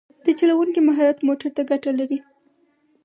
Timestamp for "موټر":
1.27-1.49